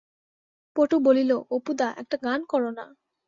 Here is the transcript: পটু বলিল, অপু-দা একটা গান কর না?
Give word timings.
পটু 0.75 0.97
বলিল, 1.05 1.31
অপু-দা 1.55 1.87
একটা 2.01 2.15
গান 2.25 2.39
কর 2.47 2.63
না? 2.69 2.85